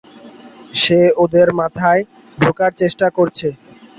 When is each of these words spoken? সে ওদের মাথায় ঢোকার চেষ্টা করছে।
সে 0.73 0.99
ওদের 1.23 1.47
মাথায় 1.59 2.01
ঢোকার 2.37 2.71
চেষ্টা 2.81 3.07
করছে। 3.17 3.47